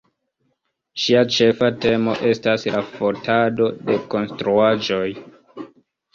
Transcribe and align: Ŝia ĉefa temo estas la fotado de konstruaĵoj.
Ŝia 1.01 1.19
ĉefa 1.35 1.69
temo 1.85 2.15
estas 2.31 2.65
la 2.77 2.81
fotado 2.95 3.69
de 3.91 4.01
konstruaĵoj. 4.17 5.05